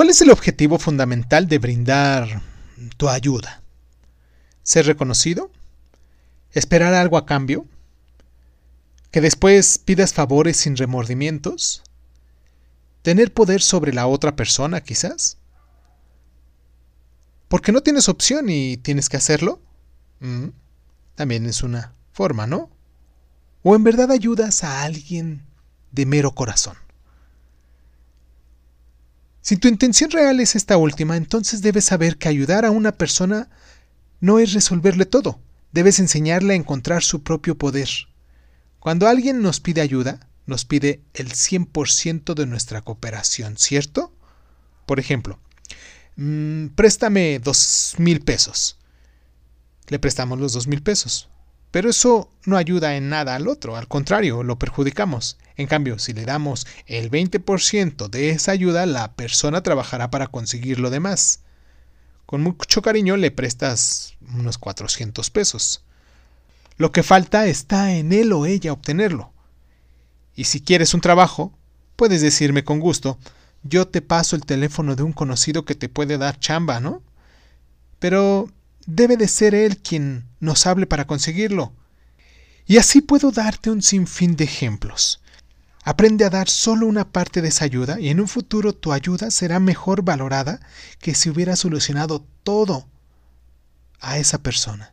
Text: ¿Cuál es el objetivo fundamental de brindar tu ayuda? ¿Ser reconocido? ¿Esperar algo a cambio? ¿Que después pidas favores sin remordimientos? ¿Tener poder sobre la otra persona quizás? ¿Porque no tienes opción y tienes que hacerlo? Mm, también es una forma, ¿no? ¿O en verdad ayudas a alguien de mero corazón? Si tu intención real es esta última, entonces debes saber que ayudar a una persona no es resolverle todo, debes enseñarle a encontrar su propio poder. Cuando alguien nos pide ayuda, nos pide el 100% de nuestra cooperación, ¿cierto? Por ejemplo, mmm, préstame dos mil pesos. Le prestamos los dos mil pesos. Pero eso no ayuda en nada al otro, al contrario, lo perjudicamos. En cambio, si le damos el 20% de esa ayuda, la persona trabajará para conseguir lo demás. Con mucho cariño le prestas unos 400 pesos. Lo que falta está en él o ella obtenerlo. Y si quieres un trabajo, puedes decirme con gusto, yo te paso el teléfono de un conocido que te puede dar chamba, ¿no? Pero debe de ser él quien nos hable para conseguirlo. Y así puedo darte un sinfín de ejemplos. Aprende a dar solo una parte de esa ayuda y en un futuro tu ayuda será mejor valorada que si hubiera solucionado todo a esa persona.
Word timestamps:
¿Cuál 0.00 0.08
es 0.08 0.22
el 0.22 0.30
objetivo 0.30 0.78
fundamental 0.78 1.46
de 1.46 1.58
brindar 1.58 2.40
tu 2.96 3.10
ayuda? 3.10 3.62
¿Ser 4.62 4.86
reconocido? 4.86 5.50
¿Esperar 6.52 6.94
algo 6.94 7.18
a 7.18 7.26
cambio? 7.26 7.66
¿Que 9.10 9.20
después 9.20 9.76
pidas 9.76 10.14
favores 10.14 10.56
sin 10.56 10.78
remordimientos? 10.78 11.82
¿Tener 13.02 13.34
poder 13.34 13.60
sobre 13.60 13.92
la 13.92 14.06
otra 14.06 14.36
persona 14.36 14.80
quizás? 14.80 15.36
¿Porque 17.48 17.70
no 17.70 17.82
tienes 17.82 18.08
opción 18.08 18.48
y 18.48 18.78
tienes 18.78 19.10
que 19.10 19.18
hacerlo? 19.18 19.60
Mm, 20.20 20.46
también 21.14 21.44
es 21.44 21.62
una 21.62 21.92
forma, 22.12 22.46
¿no? 22.46 22.70
¿O 23.62 23.76
en 23.76 23.84
verdad 23.84 24.10
ayudas 24.12 24.64
a 24.64 24.82
alguien 24.82 25.44
de 25.92 26.06
mero 26.06 26.34
corazón? 26.34 26.78
Si 29.42 29.56
tu 29.56 29.68
intención 29.68 30.10
real 30.10 30.40
es 30.40 30.54
esta 30.54 30.76
última, 30.76 31.16
entonces 31.16 31.62
debes 31.62 31.86
saber 31.86 32.18
que 32.18 32.28
ayudar 32.28 32.64
a 32.64 32.70
una 32.70 32.92
persona 32.92 33.48
no 34.20 34.38
es 34.38 34.52
resolverle 34.52 35.06
todo, 35.06 35.40
debes 35.72 35.98
enseñarle 35.98 36.52
a 36.52 36.56
encontrar 36.56 37.02
su 37.02 37.22
propio 37.22 37.56
poder. 37.56 37.88
Cuando 38.78 39.08
alguien 39.08 39.42
nos 39.42 39.60
pide 39.60 39.80
ayuda, 39.80 40.28
nos 40.46 40.64
pide 40.64 41.02
el 41.14 41.32
100% 41.32 42.34
de 42.34 42.46
nuestra 42.46 42.82
cooperación, 42.82 43.56
¿cierto? 43.56 44.12
Por 44.84 45.00
ejemplo, 45.00 45.38
mmm, 46.16 46.66
préstame 46.68 47.38
dos 47.38 47.94
mil 47.98 48.20
pesos. 48.20 48.78
Le 49.88 49.98
prestamos 49.98 50.38
los 50.38 50.52
dos 50.52 50.66
mil 50.66 50.82
pesos. 50.82 51.28
Pero 51.70 51.88
eso 51.90 52.30
no 52.44 52.56
ayuda 52.56 52.96
en 52.96 53.08
nada 53.08 53.36
al 53.36 53.46
otro, 53.46 53.76
al 53.76 53.86
contrario, 53.86 54.42
lo 54.42 54.58
perjudicamos. 54.58 55.38
En 55.56 55.66
cambio, 55.66 55.98
si 55.98 56.12
le 56.12 56.24
damos 56.24 56.66
el 56.86 57.10
20% 57.10 58.08
de 58.08 58.30
esa 58.30 58.52
ayuda, 58.52 58.86
la 58.86 59.12
persona 59.12 59.62
trabajará 59.62 60.10
para 60.10 60.26
conseguir 60.28 60.80
lo 60.80 60.90
demás. 60.90 61.40
Con 62.26 62.42
mucho 62.42 62.82
cariño 62.82 63.16
le 63.16 63.30
prestas 63.30 64.14
unos 64.34 64.58
400 64.58 65.30
pesos. 65.30 65.84
Lo 66.76 66.92
que 66.92 67.02
falta 67.02 67.46
está 67.46 67.92
en 67.92 68.12
él 68.12 68.32
o 68.32 68.46
ella 68.46 68.72
obtenerlo. 68.72 69.32
Y 70.34 70.44
si 70.44 70.60
quieres 70.60 70.94
un 70.94 71.00
trabajo, 71.00 71.52
puedes 71.96 72.22
decirme 72.22 72.64
con 72.64 72.80
gusto, 72.80 73.18
yo 73.62 73.86
te 73.86 74.00
paso 74.00 74.34
el 74.34 74.46
teléfono 74.46 74.96
de 74.96 75.02
un 75.02 75.12
conocido 75.12 75.64
que 75.64 75.74
te 75.74 75.88
puede 75.88 76.16
dar 76.16 76.38
chamba, 76.38 76.80
¿no? 76.80 77.02
Pero 77.98 78.48
debe 78.86 79.16
de 79.16 79.28
ser 79.28 79.54
él 79.54 79.78
quien 79.78 80.26
nos 80.40 80.66
hable 80.66 80.86
para 80.86 81.06
conseguirlo. 81.06 81.72
Y 82.66 82.78
así 82.78 83.00
puedo 83.00 83.30
darte 83.30 83.70
un 83.70 83.82
sinfín 83.82 84.36
de 84.36 84.44
ejemplos. 84.44 85.20
Aprende 85.82 86.24
a 86.24 86.30
dar 86.30 86.48
solo 86.48 86.86
una 86.86 87.10
parte 87.10 87.42
de 87.42 87.48
esa 87.48 87.64
ayuda 87.64 87.98
y 87.98 88.10
en 88.10 88.20
un 88.20 88.28
futuro 88.28 88.74
tu 88.74 88.92
ayuda 88.92 89.30
será 89.30 89.58
mejor 89.60 90.02
valorada 90.02 90.60
que 90.98 91.14
si 91.14 91.30
hubiera 91.30 91.56
solucionado 91.56 92.26
todo 92.42 92.86
a 94.00 94.18
esa 94.18 94.42
persona. 94.42 94.92